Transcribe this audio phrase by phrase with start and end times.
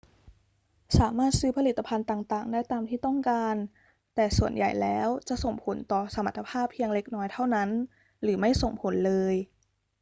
[0.99, 3.55] สามารถซื้อผลิตภัณฑ์ต่าง ๆ ได้ตามที่ต้องการ
[4.15, 7.69] แต่ส่วนใหญ่แล้วจะส่งผลต่อสมรรถภาพเพียงเล็กน้อยเท่านั้น
[8.21, 9.35] หรือไม่ส่งผลเลย